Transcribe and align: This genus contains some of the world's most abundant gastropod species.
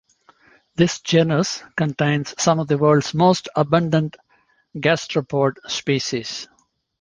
This 0.77 0.99
genus 0.99 1.61
contains 1.77 2.33
some 2.41 2.59
of 2.59 2.67
the 2.67 2.79
world's 2.79 3.13
most 3.13 3.49
abundant 3.55 4.17
gastropod 4.75 5.57
species. 5.67 6.47